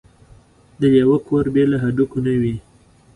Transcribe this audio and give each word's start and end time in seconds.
ـ 0.39 0.79
د 0.79 0.81
لېوه 0.93 1.17
کور 1.27 1.45
بې 1.53 1.63
له 1.71 1.77
هډوکو 1.83 2.17
نه 2.25 2.33
وي. 2.41 2.55